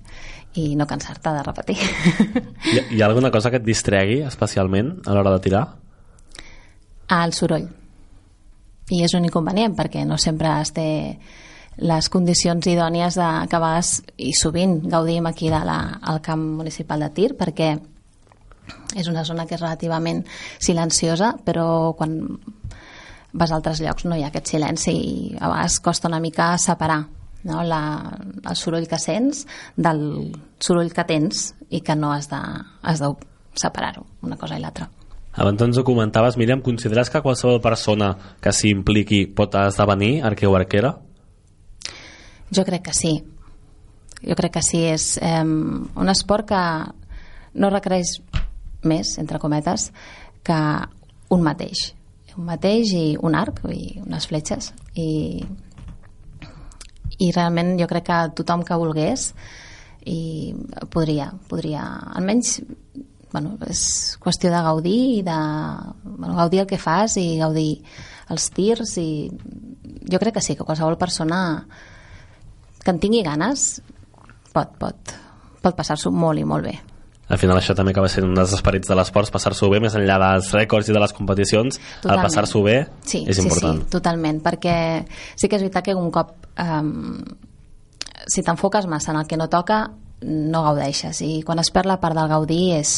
i 0.60 0.74
no 0.78 0.86
cansar-te 0.86 1.32
de 1.34 1.46
repetir. 1.46 1.78
Hi 2.70 2.82
hi 2.94 3.00
ha 3.02 3.08
alguna 3.08 3.30
cosa 3.34 3.50
que 3.50 3.62
et 3.62 3.66
distregui 3.66 4.20
especialment 4.26 5.00
a 5.06 5.16
l'hora 5.16 5.34
de 5.34 5.40
tirar? 5.46 5.64
El 7.14 7.34
soroll 7.36 7.66
i 8.92 9.00
és 9.04 9.14
un 9.16 9.24
inconvenient 9.24 9.74
perquè 9.76 10.04
no 10.04 10.18
sempre 10.20 10.52
es 10.60 10.72
té 10.76 10.88
les 11.76 12.08
condicions 12.12 12.66
idònies 12.70 13.16
de, 13.18 13.30
que 13.50 13.56
a 13.56 13.62
vegades 13.62 13.96
i 14.20 14.34
sovint 14.38 14.76
gaudim 14.90 15.26
aquí 15.26 15.50
de 15.50 15.60
la, 15.66 15.78
al 16.02 16.20
camp 16.22 16.44
municipal 16.60 17.02
de 17.02 17.10
Tir 17.16 17.32
perquè 17.38 17.72
és 18.94 19.08
una 19.10 19.24
zona 19.24 19.46
que 19.48 19.56
és 19.56 19.62
relativament 19.62 20.22
silenciosa 20.62 21.34
però 21.44 21.94
quan 21.98 22.20
vas 23.34 23.50
a 23.50 23.58
altres 23.58 23.82
llocs 23.82 24.06
no 24.06 24.16
hi 24.16 24.22
ha 24.22 24.30
aquest 24.30 24.54
silenci 24.54 24.94
i 24.94 25.16
a 25.40 25.50
vegades 25.50 25.80
costa 25.82 26.08
una 26.08 26.22
mica 26.22 26.52
separar 26.62 27.02
no? 27.44 27.62
la, 27.62 27.82
el 28.42 28.56
soroll 28.56 28.88
que 28.90 28.98
sents 28.98 29.44
del 29.76 30.34
soroll 30.58 30.92
que 30.92 31.06
tens 31.08 31.52
i 31.70 31.80
que 31.84 31.96
no 31.96 32.12
has 32.12 32.28
de, 32.32 32.42
has 32.82 33.00
de 33.00 33.14
separar-ho 33.54 34.06
una 34.26 34.40
cosa 34.40 34.58
i 34.58 34.62
l'altra 34.62 34.90
abans 35.34 35.62
ens 35.62 35.78
ho 35.78 35.84
comentaves, 35.84 36.36
Míriam, 36.38 36.62
consideres 36.62 37.10
que 37.10 37.22
qualsevol 37.22 37.60
persona 37.62 38.12
que 38.40 38.52
s'hi 38.54 38.70
impliqui 38.70 39.24
pot 39.26 39.56
esdevenir 39.58 40.20
arqueu 40.22 40.52
o 40.52 40.58
arquera? 40.58 40.94
Jo 42.54 42.64
crec 42.64 42.84
que 42.86 42.94
sí. 42.94 43.16
Jo 44.22 44.36
crec 44.38 44.54
que 44.54 44.62
sí. 44.62 44.84
És 44.86 45.16
eh, 45.18 45.42
un 45.42 46.12
esport 46.12 46.46
que 46.52 46.62
no 47.58 47.70
requereix 47.72 48.20
més, 48.86 49.16
entre 49.18 49.40
cometes, 49.42 49.90
que 50.46 50.60
un 51.34 51.42
mateix. 51.42 51.90
Un 52.38 52.46
mateix 52.46 52.94
i 52.94 53.04
un 53.18 53.34
arc, 53.38 53.62
i 53.70 53.98
unes 54.04 54.28
fletxes. 54.30 54.72
I, 54.94 55.42
i 57.18 57.30
realment 57.32 57.74
jo 57.80 57.88
crec 57.90 58.08
que 58.08 58.20
tothom 58.40 58.64
que 58.66 58.78
volgués 58.78 59.32
i 60.04 60.54
podria, 60.92 61.30
podria 61.48 61.84
almenys 62.16 62.58
bueno, 63.34 63.56
és 63.66 64.14
qüestió 64.22 64.50
de 64.52 64.62
gaudir 64.62 64.98
i 65.18 65.22
de 65.26 65.38
bueno, 66.04 66.36
gaudir 66.38 66.62
el 66.62 66.68
que 66.70 66.78
fas 66.78 67.16
i 67.18 67.34
gaudir 67.40 67.82
els 68.30 68.46
tirs 68.54 68.94
i 69.02 69.08
jo 70.10 70.20
crec 70.22 70.36
que 70.38 70.44
sí, 70.44 70.54
que 70.54 70.66
qualsevol 70.66 70.98
persona 71.00 71.40
que 72.84 72.92
en 72.92 73.00
tingui 73.02 73.24
ganes 73.26 73.80
pot, 74.54 74.76
pot, 74.78 75.14
pot 75.64 75.74
passar-s'ho 75.74 76.12
molt 76.14 76.38
i 76.38 76.46
molt 76.46 76.68
bé. 76.68 76.76
Al 77.32 77.40
final 77.40 77.56
això 77.56 77.72
també 77.76 77.94
acaba 77.94 78.10
sent 78.12 78.26
un 78.26 78.34
dels 78.36 78.52
esperits 78.52 78.90
de 78.90 78.96
l'esports, 78.98 79.32
passar-s'ho 79.32 79.70
bé, 79.72 79.80
més 79.80 79.94
enllà 79.96 80.18
dels 80.20 80.50
rècords 80.52 80.90
i 80.90 80.96
de 80.96 81.00
les 81.00 81.14
competicions, 81.16 81.80
totalment. 81.80 82.18
el 82.18 82.28
passar-s'ho 82.28 82.62
bé 82.66 82.76
sí, 83.00 83.22
és 83.24 83.40
important. 83.40 83.80
Sí, 83.80 83.86
sí, 83.86 83.92
totalment, 83.96 84.42
perquè 84.44 84.76
sí 85.08 85.48
que 85.48 85.56
és 85.56 85.64
veritat 85.64 85.88
que 85.88 85.96
un 85.96 86.10
cop 86.12 86.34
um, 86.60 87.22
si 88.28 88.44
t'enfoques 88.44 88.86
massa 88.90 89.12
en 89.12 89.20
el 89.22 89.28
que 89.28 89.38
no 89.40 89.48
toca 89.52 89.86
no 90.24 90.62
gaudeixes 90.64 91.20
i 91.24 91.42
quan 91.44 91.60
es 91.60 91.70
perd 91.72 91.88
la 91.90 91.98
part 92.00 92.16
del 92.16 92.30
gaudir 92.30 92.62
és, 92.78 92.94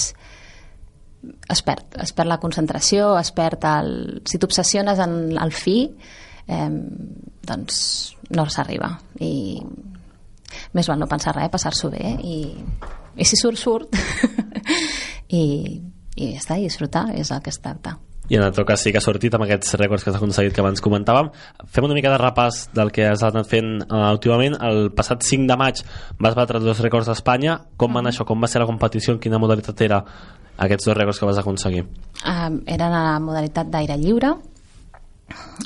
es 1.50 1.62
perd, 1.66 1.96
es 2.02 2.12
perd 2.14 2.30
la 2.30 2.40
concentració, 2.42 3.14
es 3.18 3.32
perd 3.34 3.64
el... 3.70 3.90
Si 4.28 4.38
t'obsessiones 4.42 5.00
en 5.02 5.16
el 5.42 5.54
fi, 5.54 5.80
eh, 6.46 6.68
doncs 7.46 7.80
no 8.36 8.46
s'arriba. 8.50 8.92
I 9.22 9.58
més 10.76 10.88
val 10.88 11.00
no 11.00 11.10
pensar 11.10 11.34
res, 11.34 11.50
passar-s'ho 11.52 11.90
bé 11.90 12.14
i, 12.22 12.38
i 13.16 13.24
si 13.24 13.38
surt, 13.40 13.58
surt. 13.60 13.96
I, 15.40 15.44
i 16.16 16.32
ja 16.34 16.40
està, 16.40 16.58
i 16.60 16.66
disfrutar 16.68 17.08
és 17.16 17.32
el 17.34 17.42
que 17.42 17.52
es 17.52 17.60
tracta. 17.62 17.96
I 18.28 18.34
en 18.34 18.42
el 18.42 18.54
teu 18.54 18.64
cas 18.66 18.82
sí 18.82 18.90
que 18.90 18.98
ha 18.98 19.04
sortit 19.04 19.34
amb 19.36 19.44
aquests 19.46 19.76
rècords 19.78 20.02
que 20.02 20.10
has 20.10 20.18
aconseguit 20.18 20.54
que 20.54 20.62
abans 20.62 20.82
comentàvem. 20.82 21.28
Fem 21.70 21.86
una 21.86 21.94
mica 21.94 22.10
de 22.10 22.18
repàs 22.18 22.64
del 22.74 22.90
que 22.94 23.06
has 23.06 23.22
anat 23.22 23.46
fent 23.46 23.84
uh, 23.84 24.08
últimament. 24.16 24.56
El 24.66 24.90
passat 24.98 25.22
5 25.22 25.46
de 25.46 25.58
maig 25.60 25.82
vas 26.18 26.34
batre 26.34 26.58
dos 26.62 26.80
rècords 26.82 27.06
d'Espanya. 27.06 27.60
Com 27.78 27.94
va 27.94 28.02
anar 28.02 28.10
això, 28.10 28.26
com 28.26 28.42
va 28.42 28.50
ser 28.50 28.62
la 28.62 28.66
competició? 28.66 29.14
En 29.14 29.22
quina 29.22 29.38
modalitat 29.42 29.84
era 29.86 30.02
aquests 30.58 30.90
dos 30.90 30.98
rècords 30.98 31.22
que 31.22 31.30
vas 31.30 31.38
aconseguir? 31.38 31.86
Uh, 32.24 32.50
eren 32.66 32.90
a 32.90 33.04
la 33.12 33.16
modalitat 33.22 33.70
d'aire 33.70 33.98
lliure. 34.00 34.34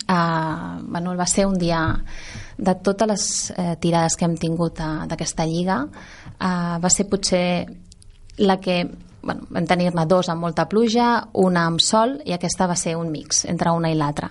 Uh, 0.04 0.80
bueno, 0.84 1.16
va 1.16 1.28
ser 1.28 1.48
un 1.48 1.56
dia 1.60 1.80
de 2.60 2.74
totes 2.84 3.08
les 3.08 3.26
eh, 3.56 3.76
tirades 3.80 4.16
que 4.16 4.26
hem 4.28 4.36
tingut 4.36 4.82
d'aquesta 5.08 5.46
lliga 5.48 5.78
uh, 5.86 6.76
va 6.82 6.90
ser 6.92 7.06
potser 7.08 7.44
la 8.44 8.58
que 8.60 8.82
bueno, 9.22 9.46
vam 9.52 9.66
tenir-ne 9.68 10.04
dos 10.08 10.28
amb 10.32 10.44
molta 10.44 10.66
pluja, 10.68 11.08
una 11.40 11.66
amb 11.68 11.80
sol 11.80 12.18
i 12.24 12.34
aquesta 12.36 12.68
va 12.68 12.76
ser 12.76 12.96
un 12.96 13.10
mix 13.12 13.44
entre 13.48 13.72
una 13.76 13.90
i 13.92 13.96
l'altra. 13.96 14.30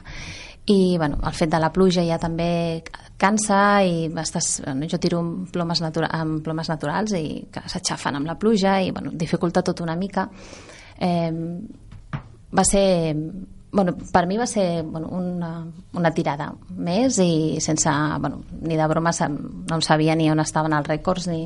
I 0.69 0.97
bueno, 0.97 1.17
el 1.25 1.33
fet 1.33 1.49
de 1.49 1.59
la 1.61 1.71
pluja 1.73 2.03
ja 2.05 2.19
també 2.21 2.83
cansa 3.19 3.81
i 3.85 4.07
estàs, 4.21 4.59
bueno, 4.65 4.87
jo 4.89 4.99
tiro 5.01 5.21
amb 5.21 5.49
plomes, 5.53 5.81
natura, 5.81 6.09
amb 6.13 6.43
plomes 6.45 6.69
naturals 6.69 7.13
i 7.17 7.45
que 7.51 7.63
s'aixafen 7.65 8.19
amb 8.19 8.29
la 8.29 8.37
pluja 8.37 8.79
i 8.81 8.91
bueno, 8.93 9.13
dificulta 9.13 9.65
tot 9.65 9.81
una 9.81 9.97
mica. 9.97 10.29
Eh, 10.99 11.33
va 12.49 12.65
ser 12.65 13.15
bueno, 13.71 13.95
per 14.11 14.25
mi 14.25 14.37
va 14.37 14.47
ser 14.47 14.83
bueno, 14.83 15.07
una, 15.13 15.51
una 15.93 16.11
tirada 16.11 16.49
més 16.69 17.19
i 17.21 17.59
sense, 17.61 17.91
bueno, 18.19 18.41
ni 18.61 18.77
de 18.77 18.87
broma 18.87 19.11
no 19.29 19.81
sabia 19.81 20.15
ni 20.15 20.29
on 20.31 20.41
estaven 20.41 20.73
els 20.73 20.89
rècords 20.89 21.29
ni, 21.29 21.43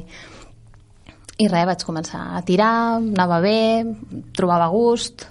i 1.37 1.47
res, 1.49 1.67
vaig 1.67 1.83
començar 1.83 2.23
a 2.37 2.41
tirar, 2.45 2.99
anava 3.01 3.39
bé, 3.43 3.83
trobava 4.37 4.69
gust, 4.71 5.27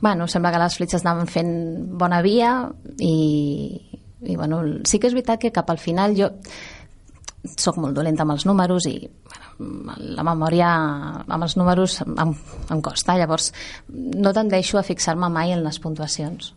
bueno, 0.00 0.26
sembla 0.26 0.52
que 0.52 0.62
les 0.62 0.76
fletxes 0.78 1.04
anaven 1.04 1.28
fent 1.30 1.52
bona 1.98 2.22
via 2.22 2.54
i, 2.98 3.16
i 4.22 4.36
bueno, 4.36 4.62
sí 4.88 4.98
que 4.98 5.10
és 5.10 5.16
veritat 5.16 5.42
que 5.42 5.52
cap 5.54 5.70
al 5.70 5.82
final 5.82 6.16
jo 6.18 6.32
sóc 7.42 7.78
molt 7.82 7.96
dolenta 7.96 8.22
amb 8.22 8.34
els 8.36 8.46
números 8.46 8.86
i 8.86 8.96
bueno, 9.02 9.94
la 10.16 10.24
memòria 10.26 10.70
amb 11.26 11.42
els 11.42 11.56
números 11.58 11.98
em, 12.04 12.34
em 12.70 12.82
costa, 12.82 13.16
llavors 13.18 13.50
no 13.90 14.32
tendeixo 14.32 14.78
a 14.78 14.86
fixar-me 14.86 15.30
mai 15.32 15.52
en 15.52 15.64
les 15.64 15.80
puntuacions. 15.82 16.54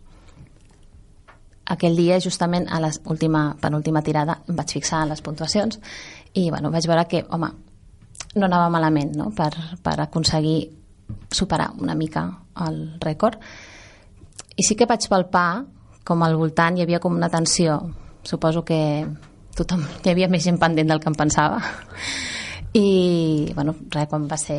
Aquell 1.66 1.96
dia, 1.98 2.20
justament 2.22 2.68
a 2.70 2.78
l'última 2.78 3.56
penúltima 3.60 4.02
tirada, 4.06 4.38
em 4.46 4.54
vaig 4.54 4.76
fixar 4.78 5.02
en 5.02 5.10
les 5.10 5.22
puntuacions 5.22 5.80
i 6.38 6.48
bueno, 6.50 6.70
vaig 6.70 6.86
veure 6.86 7.08
que, 7.10 7.24
home, 7.34 7.50
no 8.36 8.46
anava 8.46 8.70
malament 8.70 9.16
no? 9.16 9.30
per, 9.34 9.50
per 9.82 9.98
aconseguir 10.04 10.58
superar 11.32 11.72
una 11.80 11.94
mica 11.98 12.26
el 12.66 12.78
rècord 13.02 13.40
i 14.56 14.64
sí 14.64 14.76
que 14.78 14.88
vaig 14.88 15.06
palpar 15.10 15.64
com 16.06 16.22
al 16.22 16.36
voltant 16.38 16.78
hi 16.78 16.84
havia 16.84 17.00
com 17.02 17.16
una 17.16 17.30
tensió 17.32 17.78
suposo 18.26 18.64
que 18.64 18.78
tothom, 19.56 19.84
hi 20.04 20.12
havia 20.12 20.28
més 20.32 20.44
gent 20.44 20.58
pendent 20.60 20.90
del 20.90 21.00
que 21.02 21.10
em 21.10 21.16
pensava 21.18 21.60
i 22.76 23.52
bueno, 23.54 23.74
res, 23.92 24.08
quan 24.10 24.26
va 24.28 24.36
ser 24.40 24.58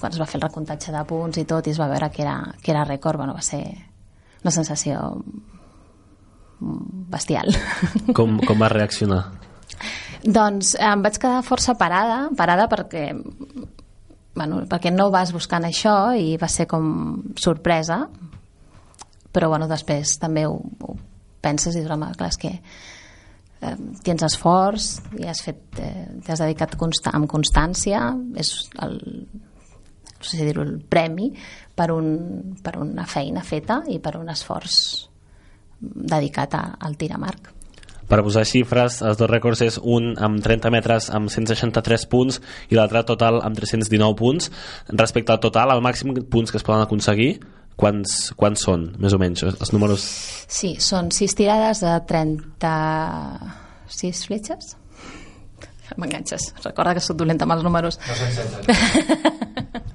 quan 0.00 0.12
es 0.12 0.20
va 0.20 0.28
fer 0.28 0.38
el 0.40 0.46
recomptatge 0.46 0.94
de 0.94 1.02
punts 1.08 1.40
i 1.40 1.46
tot 1.48 1.66
i 1.66 1.74
es 1.74 1.80
va 1.80 1.90
veure 1.90 2.10
que 2.12 2.24
era, 2.24 2.38
que 2.62 2.72
era 2.72 2.86
rècord 2.88 3.20
bueno, 3.20 3.34
va 3.36 3.44
ser 3.44 3.62
una 4.42 4.52
sensació 4.54 5.02
bestial 7.12 7.52
Com, 8.16 8.38
com 8.40 8.60
va 8.60 8.72
reaccionar? 8.72 9.24
doncs 10.24 10.72
em 10.80 11.02
vaig 11.04 11.18
quedar 11.20 11.44
força 11.44 11.74
parada 11.76 12.30
parada 12.38 12.68
perquè 12.72 13.10
bueno, 14.34 14.64
perquè 14.70 14.90
no 14.94 15.10
vas 15.12 15.34
buscant 15.34 15.66
això 15.68 16.14
i 16.16 16.38
va 16.40 16.48
ser 16.48 16.66
com 16.70 16.86
sorpresa 17.36 18.06
però 19.34 19.50
bueno, 19.50 19.68
després 19.68 20.16
també 20.22 20.46
ho, 20.46 20.54
ho 20.56 20.96
penses 21.42 21.74
i 21.74 21.82
dius, 21.82 21.90
home, 21.92 22.12
clar, 22.16 22.30
és 22.30 22.38
que 22.40 22.52
eh, 23.64 23.74
tens 24.04 24.26
esforç 24.26 24.90
i 25.20 25.28
has 25.30 25.42
fet, 25.44 25.64
eh, 25.80 26.06
t'has 26.26 26.44
dedicat 26.44 26.76
consta 26.80 27.14
amb 27.16 27.30
constància 27.30 28.06
és 28.40 28.52
el, 28.84 29.00
no 29.24 30.22
sé 30.22 30.36
si 30.36 30.44
dir 30.44 30.58
el 30.60 30.76
premi 30.88 31.32
per, 31.74 31.90
un, 31.94 32.54
per 32.62 32.76
una 32.82 33.08
feina 33.08 33.42
feta 33.42 33.82
i 33.88 33.98
per 34.02 34.16
un 34.20 34.30
esforç 34.32 34.78
dedicat 35.80 36.54
a, 36.56 36.64
al 36.80 36.96
tir 37.00 37.12
a 37.12 37.20
marc 37.20 37.54
Per 38.04 38.20
posar 38.20 38.44
xifres, 38.44 38.98
els 39.00 39.16
dos 39.16 39.30
rècords 39.30 39.62
és 39.64 39.78
un 39.80 40.12
amb 40.20 40.42
30 40.44 40.70
metres 40.74 41.08
amb 41.16 41.30
163 41.32 42.04
punts 42.12 42.40
i 42.68 42.76
l'altre 42.76 43.00
total 43.08 43.40
amb 43.40 43.56
319 43.56 44.18
punts. 44.18 44.50
Respecte 44.92 45.32
al 45.32 45.40
total, 45.40 45.72
el 45.72 45.80
màxim 45.84 46.12
punts 46.30 46.52
que 46.52 46.60
es 46.60 46.66
poden 46.66 46.84
aconseguir, 46.84 47.38
quants, 47.76 48.32
quants 48.38 48.60
són, 48.66 48.96
més 49.02 49.12
o 49.14 49.18
menys, 49.20 49.42
els 49.48 49.72
números? 49.74 50.00
Sí, 50.48 50.76
són 50.82 51.10
sis 51.14 51.34
tirades 51.38 51.78
de 51.84 51.92
36 52.10 54.26
fletxes. 54.28 54.64
M'enganxes. 56.00 56.42
Recorda 56.64 56.94
que 56.96 57.02
soc 57.04 57.16
dolenta 57.20 57.44
amb 57.48 57.54
els 57.56 57.64
números. 57.66 57.94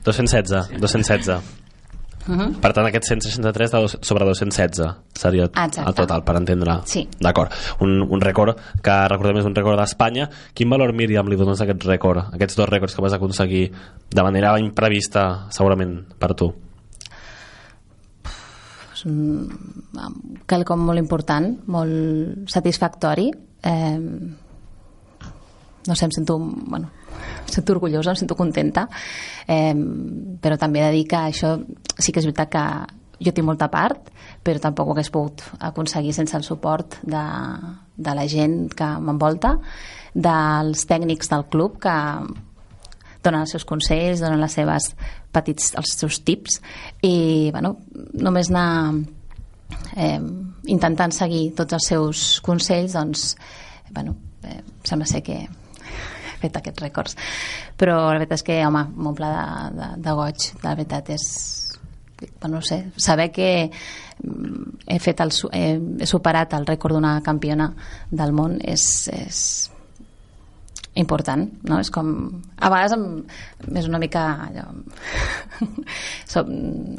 216, 0.06 0.70
216. 0.80 1.42
Uh 2.30 2.36
-huh. 2.36 2.60
Per 2.62 2.74
tant, 2.74 2.86
aquest 2.86 3.08
163 3.08 3.72
de 3.72 3.78
dos, 3.80 3.98
sobre 4.02 4.26
216 4.26 4.96
seria 5.14 5.46
Exacte. 5.46 5.82
el 5.88 5.96
total, 5.96 6.24
per 6.24 6.36
entendre. 6.36 6.82
Sí. 6.86 7.08
D'acord. 7.20 7.52
Un, 7.80 8.02
un 8.02 8.22
rècord 8.22 8.56
que, 8.84 9.08
recordem, 9.08 9.38
és 9.38 9.46
un 9.46 9.56
rècord 9.56 9.80
d'Espanya. 9.80 10.30
Quin 10.54 10.70
valor, 10.70 10.94
Míriam, 10.94 11.28
li 11.28 11.36
dones 11.36 11.62
a 11.62 11.64
aquest 11.64 11.84
rècord, 11.84 12.34
aquests 12.34 12.56
dos 12.56 12.70
rècords 12.70 12.96
que 12.96 13.02
vas 13.02 13.14
aconseguir 13.14 13.72
de 14.10 14.24
manera 14.24 14.60
imprevista, 14.60 15.48
segurament, 15.50 16.06
per 16.20 16.36
tu? 16.36 16.54
És 19.00 19.06
un, 19.08 19.48
quelcom 20.50 20.84
molt 20.84 21.00
important, 21.00 21.50
molt 21.72 22.50
satisfactori. 22.52 23.30
Eh, 23.64 24.00
no 25.88 25.96
sé, 25.96 26.06
em 26.06 26.12
sento, 26.12 26.38
bueno, 26.40 26.92
em 27.46 27.52
sento 27.54 27.74
orgullosa, 27.74 28.12
em 28.12 28.20
sento 28.20 28.36
contenta, 28.36 28.88
eh, 29.48 29.74
però 30.42 30.58
també 30.60 30.82
he 30.82 30.90
de 30.90 30.98
dir 31.00 31.06
que 31.08 31.22
això 31.32 31.56
sí 31.98 32.12
que 32.12 32.22
és 32.22 32.28
veritat 32.28 32.52
que 32.52 32.66
jo 33.20 33.34
tinc 33.34 33.48
molta 33.48 33.70
part, 33.72 34.12
però 34.44 34.62
tampoc 34.64 34.88
ho 34.88 34.94
hagués 34.96 35.12
pogut 35.12 35.44
aconseguir 35.60 36.14
sense 36.16 36.36
el 36.38 36.46
suport 36.48 37.00
de, 37.04 37.24
de 37.98 38.16
la 38.16 38.28
gent 38.28 38.70
que 38.76 38.92
m'envolta, 39.00 39.58
dels 40.14 40.86
tècnics 40.90 41.30
del 41.32 41.46
club 41.52 41.80
que 41.84 41.96
donen 43.24 43.44
els 43.44 43.54
seus 43.56 43.66
consells, 43.68 44.24
donen 44.24 44.42
les 44.42 44.56
seves 44.56 44.92
petits, 45.36 45.74
els 45.80 45.96
seus 46.00 46.22
tips 46.26 46.60
i 47.06 47.50
bueno, 47.54 47.76
només 48.14 48.52
anar 48.52 48.96
eh, 49.96 50.20
intentant 50.72 51.14
seguir 51.16 51.50
tots 51.58 51.78
els 51.78 51.90
seus 51.92 52.26
consells 52.46 52.96
doncs 52.98 53.34
bueno, 53.92 54.16
eh, 54.44 54.62
sembla 54.84 55.08
ser 55.10 55.24
que 55.26 55.42
he 55.44 56.38
fet 56.40 56.56
aquests 56.56 56.84
rècords. 56.84 57.18
Però 57.80 57.98
la 58.08 58.20
veritat 58.20 58.40
és 58.40 58.46
que 58.48 58.60
home, 58.66 58.86
m'omple 58.96 59.28
de, 59.34 59.48
de, 59.80 59.90
de 60.06 60.16
goig 60.20 60.52
la 60.64 60.76
veritat 60.78 61.12
és 61.16 61.26
bueno, 62.40 62.58
no 62.58 62.62
sé, 62.62 62.92
saber 62.98 63.32
que 63.32 63.70
mm, 64.24 64.80
he, 64.88 65.00
fet 65.00 65.22
el, 65.24 65.34
he 65.54 66.08
superat 66.08 66.56
el 66.58 66.68
rècord 66.68 66.98
d'una 66.98 67.20
campiona 67.26 67.70
del 68.12 68.34
món 68.36 68.58
és, 68.60 68.84
és 69.14 69.44
important, 70.98 71.48
no? 71.70 71.80
És 71.80 71.92
com... 71.94 72.12
A 72.58 72.72
vegades 72.72 72.96
em, 72.98 73.06
és 73.78 73.88
una 73.90 74.02
mica... 74.02 74.26
Allò, 74.50 74.66
som, 76.34 76.52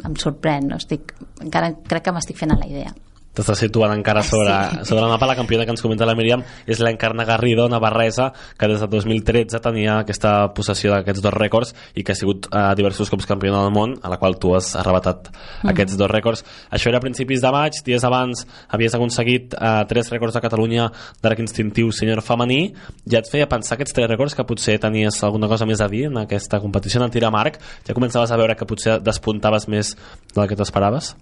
em 0.07 0.19
sorprèn, 0.21 0.71
no? 0.71 0.81
Estic, 0.81 1.15
encara 1.43 1.73
crec 1.89 2.07
que 2.07 2.15
m'estic 2.15 2.39
fent 2.41 2.55
a 2.55 2.61
la 2.61 2.69
idea. 2.71 2.95
T'estàs 3.31 3.61
situant 3.63 3.93
encara 3.95 4.25
sobre, 4.27 4.51
Sí. 4.51 4.85
sobre 4.89 5.05
el 5.05 5.11
mapa. 5.13 5.27
La 5.31 5.37
campiona 5.39 5.65
que 5.65 5.71
ens 5.71 5.83
comenta 5.83 6.07
la 6.09 6.17
Míriam 6.19 6.43
és 6.67 6.81
l'Encarna 6.83 7.25
Garrido, 7.25 7.69
navarresa 7.71 8.33
que 8.59 8.67
des 8.67 8.81
de 8.83 8.89
2013 8.91 9.61
tenia 9.63 10.01
aquesta 10.01 10.53
possessió 10.55 10.91
d'aquests 10.93 11.23
dos 11.23 11.35
rècords 11.35 11.75
i 11.95 12.03
que 12.03 12.13
ha 12.13 12.19
sigut 12.19 12.49
eh, 12.51 12.75
diversos 12.77 13.09
cops 13.13 13.29
campiona 13.31 13.63
del 13.63 13.71
món 13.73 13.95
a 14.03 14.11
la 14.11 14.19
qual 14.19 14.35
tu 14.43 14.55
has 14.57 14.73
arrebatat 14.77 15.31
aquests 15.71 15.97
dos 16.01 16.11
rècords. 16.11 16.43
Això 16.75 16.91
era 16.91 16.99
a 16.99 17.05
principis 17.05 17.41
de 17.41 17.53
maig, 17.55 17.79
dies 17.87 18.05
abans 18.05 18.43
havies 18.69 18.95
aconseguit 18.99 19.55
eh, 19.55 19.85
tres 19.89 20.11
rècords 20.11 20.35
de 20.35 20.43
Catalunya 20.43 20.91
d'arc 21.23 21.39
instintiu 21.39 21.93
sènior 21.95 22.25
femení. 22.27 22.75
Ja 23.07 23.23
et 23.23 23.31
feia 23.31 23.47
pensar 23.49 23.77
aquests 23.79 23.95
tres 23.95 24.11
rècords 24.11 24.35
que 24.35 24.45
potser 24.49 24.79
tenies 24.83 25.23
alguna 25.23 25.47
cosa 25.49 25.67
més 25.71 25.81
a 25.81 25.89
dir 25.89 26.09
en 26.11 26.19
aquesta 26.25 26.59
competició 26.61 26.99
en 27.01 27.07
el 27.07 27.15
tir 27.15 27.25
a 27.25 27.31
marc 27.31 27.61
ja 27.87 27.95
començaves 27.95 28.33
a 28.35 28.37
veure 28.41 28.57
que 28.59 28.67
potser 28.67 28.99
despuntaves 29.01 29.69
més 29.71 29.95
del 30.35 30.49
que 30.51 30.59
t'esperaves? 30.59 31.15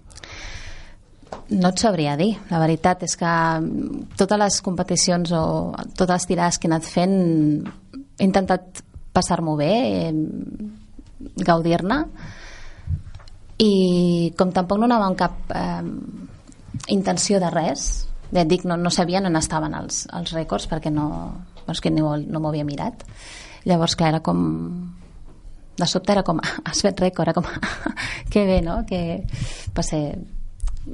No 1.49 1.71
et 1.71 1.81
sabria 1.81 2.15
dir. 2.17 2.35
La 2.51 2.59
veritat 2.61 3.03
és 3.05 3.15
que 3.17 3.31
totes 4.17 4.41
les 4.41 4.59
competicions 4.65 5.31
o 5.33 5.43
totes 5.97 6.13
les 6.13 6.27
tirades 6.29 6.59
que 6.59 6.69
he 6.69 6.71
anat 6.71 6.85
fent 6.85 7.17
he 8.19 8.27
intentat 8.27 8.83
passar-m'ho 9.15 9.55
bé, 9.57 9.71
eh, 10.09 10.13
gaudir-ne 11.45 12.03
i 13.59 14.31
com 14.39 14.53
tampoc 14.55 14.79
no 14.79 14.87
anava 14.87 15.09
amb 15.09 15.19
cap 15.19 15.51
eh, 15.55 15.83
intenció 16.95 17.41
de 17.43 17.49
res 17.51 17.89
ja 18.29 18.43
et 18.43 18.49
dic, 18.51 18.63
no, 18.69 18.77
no 18.77 18.91
sabia 18.93 19.19
on 19.19 19.35
estaven 19.35 19.75
els, 19.75 20.05
els 20.15 20.33
rècords 20.35 20.69
perquè 20.71 20.93
no, 20.93 21.09
doncs 21.65 21.81
que 21.81 21.91
no, 21.91 22.15
no 22.17 22.39
m'ho 22.39 22.53
havia 22.53 22.67
mirat 22.67 23.03
llavors 23.67 23.97
clar, 23.99 24.13
era 24.13 24.23
com 24.23 24.39
de 25.79 25.87
sobte 25.87 26.13
era 26.13 26.23
com, 26.23 26.39
has 26.69 26.83
fet 26.85 26.99
rècord, 27.01 27.27
era 27.27 27.35
com 27.35 27.47
que 28.31 28.45
bé, 28.45 28.59
no? 28.61 28.83
Que 28.87 29.23
va 29.75 29.83
ser 29.83 30.03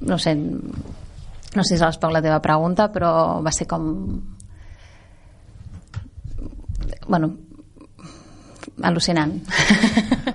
no 0.01 0.17
sé 0.19 0.35
no 0.35 1.63
sé 1.63 1.77
si 1.77 1.81
responc 1.83 2.13
la 2.13 2.21
teva 2.25 2.41
pregunta 2.43 2.89
però 2.91 3.41
va 3.43 3.51
ser 3.51 3.67
com 3.67 3.89
bueno 7.07 7.35
al·lucinant 8.83 9.37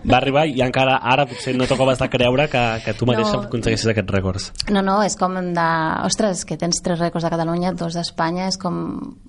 va 0.09 0.17
arribar 0.17 0.47
i 0.49 0.63
encara 0.65 0.97
ara 1.13 1.27
potser 1.29 1.53
no 1.59 1.67
t'acabes 1.69 1.99
de 2.01 2.09
creure 2.13 2.47
que, 2.49 2.63
que 2.85 2.95
tu 2.97 3.09
mateixa 3.09 3.37
No. 3.37 3.43
aconseguissis 3.49 3.91
aquests 3.93 4.15
rècords 4.15 4.47
No, 4.73 4.81
no, 4.87 5.01
és 5.05 5.17
com 5.19 5.35
de... 5.55 5.67
Ostres, 6.07 6.47
que 6.49 6.57
tens 6.57 6.81
tres 6.85 7.01
rècords 7.03 7.27
de 7.27 7.33
Catalunya, 7.35 7.75
dos 7.77 7.99
d'Espanya, 7.99 8.47
és 8.49 8.57
com... 8.61 8.81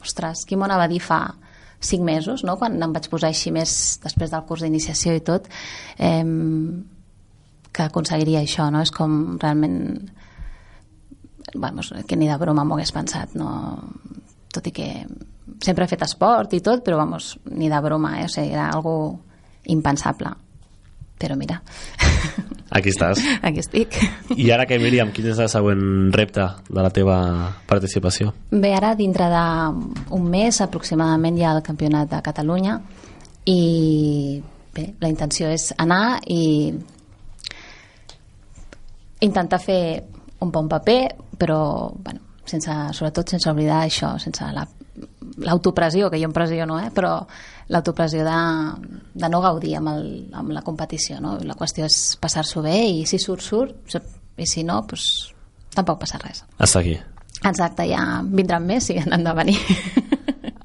Ostres, 0.01 0.45
qui 0.47 0.55
m'ho 0.55 0.69
anava 0.69 0.85
a 0.87 0.91
dir 0.91 1.01
fa 1.03 1.25
cinc 1.81 2.05
mesos, 2.05 2.45
no?, 2.47 2.55
quan 2.61 2.77
em 2.77 2.93
vaig 2.93 3.09
posar 3.11 3.31
així 3.33 3.51
més 3.51 3.99
després 4.03 4.31
del 4.31 4.45
curs 4.47 4.61
d'iniciació 4.63 5.15
i 5.17 5.23
tot, 5.25 5.49
eh, 5.97 6.23
que 7.71 7.87
aconseguiria 7.87 8.41
això, 8.43 8.69
no? 8.71 8.83
És 8.83 8.91
com 8.95 9.37
realment... 9.41 9.79
Bueno, 11.53 11.83
que 12.07 12.15
ni 12.15 12.29
de 12.29 12.37
broma 12.39 12.63
m'ho 12.63 12.77
hagués 12.77 12.93
pensat, 12.95 13.33
no? 13.35 13.49
Tot 14.51 14.67
i 14.69 14.75
que 14.75 14.87
sempre 15.63 15.85
he 15.85 15.91
fet 15.91 16.05
esport 16.05 16.53
i 16.55 16.61
tot, 16.63 16.83
però, 16.85 16.99
vamos, 17.01 17.33
ni 17.51 17.69
de 17.71 17.81
broma, 17.83 18.17
eh? 18.21 18.27
O 18.27 18.31
sigui, 18.31 18.53
era 18.53 18.69
algo 18.71 18.93
impensable. 19.71 20.31
Però 21.21 21.35
mira, 21.37 21.59
aquí 22.77 22.89
estàs 22.89 23.19
aquí 23.45 23.61
estic. 23.61 23.97
i 24.33 24.49
ara 24.49 24.65
que 24.65 24.79
Míriam, 24.81 25.11
quin 25.13 25.27
és 25.29 25.41
el 25.43 25.51
següent 25.53 26.09
repte 26.15 26.47
de 26.65 26.81
la 26.81 26.89
teva 26.89 27.17
participació? 27.69 28.31
Bé, 28.49 28.71
ara 28.73 28.95
dintre 28.97 29.27
d'un 29.29 30.25
mes 30.31 30.61
aproximadament 30.65 31.37
hi 31.37 31.45
ha 31.45 31.53
el 31.57 31.61
Campionat 31.65 32.09
de 32.09 32.23
Catalunya 32.25 32.79
i 33.45 34.41
bé, 34.73 34.87
la 35.01 35.11
intenció 35.11 35.51
és 35.53 35.69
anar 35.77 36.21
i 36.25 36.71
intentar 39.21 39.61
fer 39.61 39.81
un 40.41 40.51
bon 40.51 40.69
paper, 40.69 40.99
però 41.37 41.61
bueno, 41.95 42.37
sense, 42.45 42.73
sobretot 42.97 43.33
sense 43.35 43.49
oblidar 43.51 43.83
això, 43.85 44.15
sense 44.19 44.47
la 44.53 44.65
l'autopressió, 45.41 46.09
que 46.09 46.19
jo 46.19 46.27
em 46.27 46.33
pressiono, 46.33 46.77
eh? 46.79 46.89
però 46.93 47.13
l'autopressió 47.71 48.25
de, 48.27 48.39
de 49.13 49.29
no 49.31 49.41
gaudir 49.41 49.75
amb, 49.79 49.93
el, 49.93 50.09
amb 50.37 50.51
la 50.53 50.63
competició. 50.65 51.21
No? 51.23 51.37
La 51.47 51.55
qüestió 51.57 51.87
és 51.87 52.17
passar-s'ho 52.21 52.63
bé 52.65 52.77
i 52.89 53.05
si 53.09 53.19
surt, 53.21 53.45
surt, 53.45 53.95
i 54.37 54.47
si 54.49 54.65
no, 54.67 54.81
doncs, 54.87 55.07
tampoc 55.75 56.01
passa 56.03 56.19
res. 56.21 56.43
A 56.59 56.69
seguir. 56.69 56.99
Exacte, 57.41 57.87
ja 57.89 58.21
vindran 58.27 58.67
més 58.67 58.91
i 58.93 58.99
han 59.01 59.25
de 59.25 59.35
venir. 59.37 59.57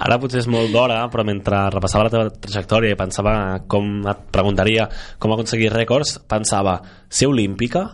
Ara 0.07 0.19
potser 0.21 0.43
és 0.43 0.49
molt 0.51 0.75
d'hora, 0.75 0.99
però 1.09 1.25
mentre 1.25 1.63
repassava 1.73 2.05
la 2.05 2.13
teva 2.13 2.33
trajectòria 2.43 2.93
i 2.93 2.99
pensava 2.99 3.37
com 3.71 4.03
et 4.11 4.27
preguntaria 4.35 4.91
com 5.23 5.33
aconseguir 5.33 5.71
rècords, 5.73 6.19
pensava, 6.29 6.77
ser 7.09 7.31
olímpica 7.31 7.87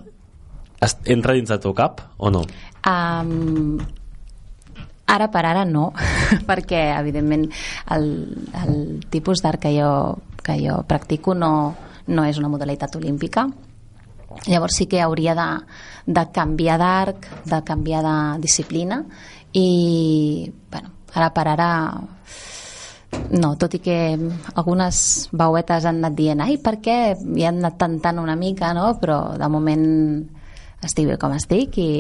entra 1.05 1.35
dins 1.37 1.51
del 1.51 1.61
teu 1.63 1.75
cap 1.75 2.01
o 2.19 2.31
no? 2.31 2.45
Um, 2.89 3.79
ara 5.07 5.29
per 5.31 5.45
ara 5.47 5.65
no, 5.69 5.91
perquè 6.49 6.85
evidentment 6.99 7.49
el, 7.95 8.07
el 8.65 8.75
tipus 9.13 9.43
d'art 9.45 9.63
que 9.63 9.75
jo, 9.77 9.93
que 10.43 10.59
jo 10.63 10.81
practico 10.89 11.35
no, 11.35 11.53
no 12.07 12.25
és 12.27 12.41
una 12.41 12.51
modalitat 12.53 12.97
olímpica 12.99 13.47
llavors 14.47 14.79
sí 14.81 14.87
que 14.89 15.03
hauria 15.05 15.35
de, 15.37 15.49
de 16.07 16.25
canviar 16.33 16.79
d'arc 16.81 17.29
de 17.45 17.61
canviar 17.69 18.03
de 18.07 18.17
disciplina 18.41 19.03
i 19.53 20.51
bueno, 20.71 20.91
ara 21.13 21.29
per 21.37 21.47
ara 21.53 21.71
no, 23.33 23.55
tot 23.61 23.75
i 23.77 23.81
que 23.85 23.97
algunes 24.57 25.29
veuetes 25.37 25.85
han 25.85 26.01
anat 26.01 26.15
dient 26.17 26.41
ai, 26.41 26.57
per 26.57 26.79
què? 26.81 26.99
I 27.13 27.45
han 27.45 27.61
anat 27.61 27.77
tentant 27.81 28.19
una 28.23 28.37
mica, 28.41 28.73
no? 28.73 28.87
Però 29.01 29.35
de 29.37 29.49
moment 29.53 29.85
estic 30.83 31.09
bé 31.09 31.19
com 31.21 31.35
estic 31.37 31.79
i, 31.79 31.91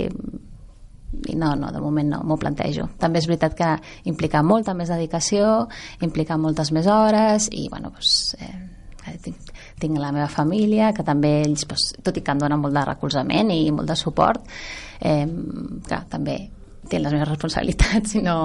i 1.29 1.37
no, 1.39 1.55
no, 1.59 1.71
de 1.73 1.81
moment 1.83 2.12
no, 2.15 2.21
m'ho 2.27 2.39
plantejo. 2.41 2.89
També 3.01 3.23
és 3.23 3.29
veritat 3.31 3.57
que 3.59 3.71
implica 4.11 4.43
molta 4.43 4.75
més 4.75 4.93
dedicació, 4.93 5.67
implica 6.03 6.39
moltes 6.41 6.73
més 6.75 6.89
hores 6.91 7.49
i, 7.53 7.69
bueno, 7.73 7.93
doncs, 7.95 8.35
eh, 8.41 9.17
tinc, 9.23 9.53
tinc 9.83 9.99
la 9.99 10.12
meva 10.15 10.29
família, 10.31 10.93
que 10.97 11.05
també 11.07 11.41
ells, 11.43 11.67
doncs, 11.69 11.91
tot 12.03 12.19
i 12.19 12.25
que 12.25 12.35
em 12.35 12.43
donen 12.43 12.62
molt 12.62 12.77
de 12.77 12.87
recolzament 12.89 13.53
i 13.55 13.65
molt 13.75 13.91
de 13.91 13.99
suport, 13.99 14.49
eh, 15.01 15.27
que 15.89 16.01
també 16.11 16.39
tenen 16.89 17.07
les 17.07 17.15
meves 17.15 17.29
responsabilitats 17.31 18.17
i 18.19 18.25
no, 18.25 18.39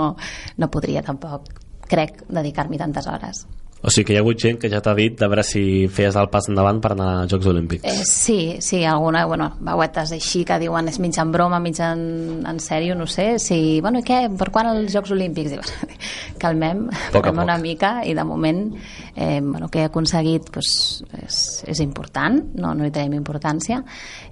no 0.58 0.74
podria 0.74 1.04
tampoc 1.06 1.50
crec, 1.88 2.26
dedicar-m'hi 2.28 2.80
tantes 2.80 3.08
hores. 3.08 3.46
O 3.82 3.92
sigui 3.94 4.08
que 4.08 4.14
hi 4.16 4.18
ha 4.18 4.22
hagut 4.24 4.40
gent 4.42 4.58
que 4.58 4.70
ja 4.74 4.80
t'ha 4.82 4.96
dit 4.98 5.14
de 5.20 5.28
veure 5.30 5.44
si 5.46 5.62
feies 5.94 6.16
el 6.18 6.30
pas 6.34 6.48
endavant 6.50 6.80
per 6.82 6.96
anar 6.96 7.10
als 7.22 7.34
Jocs 7.34 7.46
Olímpics. 7.52 7.86
Eh, 7.86 8.06
sí, 8.10 8.58
sí, 8.60 8.80
alguna, 8.90 9.26
bueno, 9.30 9.52
veuetes 9.62 10.16
així 10.16 10.42
que 10.50 10.58
diuen 10.64 10.90
és 10.90 10.98
mig 11.04 11.20
en 11.22 11.32
broma, 11.32 11.60
mig 11.62 11.78
en, 11.86 12.02
en 12.50 12.62
sèrio, 12.64 12.96
no 12.98 13.06
sé, 13.06 13.28
si, 13.38 13.78
bueno, 13.86 14.02
i 14.02 14.08
què, 14.08 14.24
per 14.40 14.50
quan 14.56 14.72
els 14.72 14.90
Jocs 14.96 15.14
Olímpics? 15.14 15.54
Diu, 15.54 15.94
calmem, 16.44 16.88
poc 17.14 17.30
calmem 17.30 17.46
una 17.46 17.60
mica 17.62 17.94
i 18.02 18.18
de 18.18 18.26
moment 18.26 18.66
eh, 19.14 19.40
bueno, 19.46 19.70
que 19.70 19.86
he 19.86 19.88
aconseguit 19.92 20.50
pues, 20.54 20.74
és, 21.22 21.40
és 21.70 21.86
important, 21.86 22.42
no, 22.58 22.74
no 22.74 22.88
hi 22.88 22.94
tenim 22.98 23.20
importància, 23.22 23.84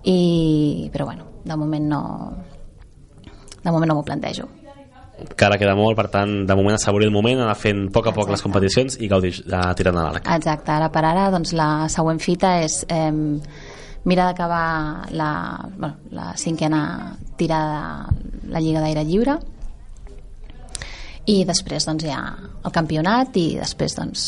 i, 0.10 0.90
però 0.94 1.12
bueno, 1.14 1.30
de 1.46 1.62
moment 1.62 1.90
no, 1.94 2.04
de 3.62 3.70
moment 3.70 3.94
no 3.94 4.02
m'ho 4.02 4.08
plantejo 4.10 4.50
que 5.36 5.46
ara 5.48 5.58
queda 5.58 5.76
molt, 5.78 5.96
per 5.98 6.10
tant, 6.12 6.34
de 6.48 6.58
moment 6.58 6.76
assaborir 6.76 7.08
el 7.08 7.14
moment, 7.16 7.40
anar 7.40 7.56
fent 7.60 7.88
a 7.88 7.94
poc 7.94 8.10
a 8.10 8.14
poc 8.14 8.26
Exacte. 8.26 8.36
les 8.36 8.44
competicions 8.46 8.98
i 9.00 9.10
gaudir 9.12 9.34
de 9.46 9.62
tirant 9.80 9.98
a 10.00 10.06
l'arc. 10.10 10.30
Exacte, 10.36 10.72
ara 10.76 10.92
per 10.92 11.06
ara 11.08 11.30
doncs, 11.34 11.54
la 11.56 11.88
següent 11.92 12.20
fita 12.24 12.58
és 12.66 12.82
eh, 12.90 13.12
mirar 14.06 14.30
d'acabar 14.30 15.10
la, 15.12 15.32
bueno, 15.78 15.96
la 16.12 16.34
cinquena 16.38 17.18
tirada 17.38 18.08
de 18.12 18.52
la 18.54 18.62
Lliga 18.62 18.84
d'Aire 18.84 19.04
Lliure 19.04 19.40
i 21.26 21.42
després 21.48 21.88
doncs, 21.88 22.06
hi 22.06 22.14
ha 22.14 22.22
el 22.66 22.74
campionat 22.74 23.38
i 23.42 23.48
després 23.58 23.98
doncs, 23.98 24.28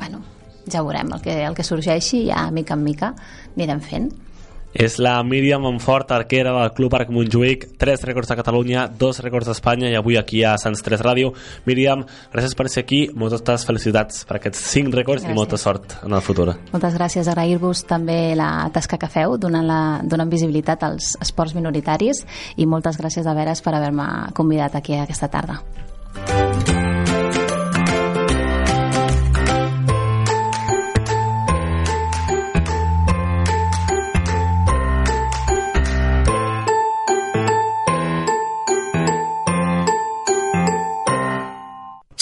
bueno, 0.00 0.22
ja 0.70 0.82
veurem 0.84 1.12
el 1.12 1.22
que, 1.24 1.36
el 1.44 1.56
que 1.56 1.66
sorgeixi 1.66 2.24
ja 2.30 2.46
mica 2.54 2.76
en 2.78 2.84
mica 2.86 3.14
anirem 3.56 3.82
fent 3.84 4.10
és 4.72 4.98
la 5.02 5.16
Míriam 5.26 5.62
Monfort, 5.62 6.12
arquera 6.14 6.52
del 6.54 6.72
Club 6.76 6.94
Arc 6.94 7.10
Montjuïc, 7.10 7.66
tres 7.80 8.04
rècords 8.06 8.30
de 8.30 8.36
Catalunya, 8.38 8.86
dos 8.86 9.18
rècords 9.24 9.50
d'Espanya 9.50 9.90
i 9.90 9.96
avui 9.98 10.16
aquí 10.20 10.44
a 10.44 10.56
Sants 10.60 10.84
3 10.86 11.02
Ràdio. 11.02 11.32
Míriam, 11.66 12.04
gràcies 12.32 12.54
per 12.56 12.68
ser 12.70 12.84
aquí, 12.84 13.02
moltes 13.14 13.66
felicitats 13.66 14.24
per 14.28 14.38
aquests 14.38 14.62
cinc 14.76 14.94
rècords 14.94 15.24
gràcies. 15.24 15.34
i 15.34 15.38
molta 15.38 15.58
sort 15.58 15.98
en 16.04 16.14
el 16.14 16.22
futur. 16.22 16.54
Moltes 16.72 16.94
gràcies, 16.94 17.28
agrair-vos 17.28 17.84
també 17.88 18.34
la 18.38 18.70
tasca 18.72 18.98
que 18.98 19.10
feu, 19.10 19.36
donant, 19.38 19.66
la, 19.66 19.82
donant 20.04 20.30
visibilitat 20.30 20.86
als 20.86 21.16
esports 21.20 21.54
minoritaris 21.54 22.24
i 22.56 22.66
moltes 22.66 22.98
gràcies 23.00 23.26
a 23.26 23.34
veres 23.34 23.62
per 23.62 23.74
haver-me 23.74 24.32
convidat 24.34 24.76
aquí 24.76 24.94
aquesta 24.94 25.28
tarda. 25.28 25.60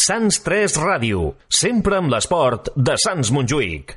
Sants 0.09 0.39
3 0.41 0.75
Ràdio, 0.81 1.23
sempre 1.53 1.99
amb 1.99 2.09
l'esport 2.09 2.71
de 2.89 2.95
Sants 3.03 3.29
Montjuïc. 3.35 3.91